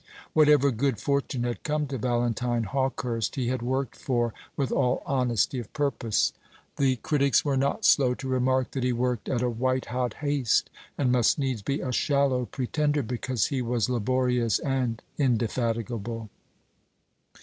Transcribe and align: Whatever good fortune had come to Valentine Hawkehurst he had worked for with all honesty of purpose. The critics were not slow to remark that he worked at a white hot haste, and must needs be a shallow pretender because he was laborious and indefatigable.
Whatever 0.33 0.71
good 0.71 0.97
fortune 0.99 1.43
had 1.43 1.61
come 1.61 1.85
to 1.85 1.97
Valentine 1.99 2.63
Hawkehurst 2.63 3.35
he 3.35 3.49
had 3.49 3.61
worked 3.61 3.95
for 3.95 4.33
with 4.57 4.71
all 4.71 5.03
honesty 5.05 5.59
of 5.59 5.71
purpose. 5.73 6.33
The 6.77 6.95
critics 6.95 7.45
were 7.45 7.55
not 7.55 7.85
slow 7.85 8.15
to 8.15 8.27
remark 8.27 8.71
that 8.71 8.83
he 8.83 8.93
worked 8.93 9.29
at 9.29 9.43
a 9.43 9.49
white 9.51 9.85
hot 9.93 10.15
haste, 10.15 10.71
and 10.97 11.11
must 11.11 11.37
needs 11.37 11.61
be 11.61 11.81
a 11.81 11.91
shallow 11.91 12.47
pretender 12.47 13.03
because 13.03 13.45
he 13.53 13.61
was 13.61 13.91
laborious 13.91 14.57
and 14.57 15.03
indefatigable. 15.19 16.31